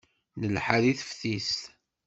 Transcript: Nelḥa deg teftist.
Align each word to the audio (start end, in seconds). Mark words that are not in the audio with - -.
Nelḥa 0.41 0.77
deg 0.83 0.97
teftist. 0.99 1.61